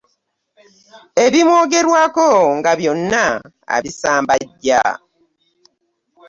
[1.25, 3.23] Ebimwogerwako nga byonna
[3.75, 4.81] abisambajja.